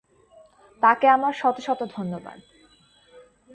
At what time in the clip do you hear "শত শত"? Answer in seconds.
1.33-1.79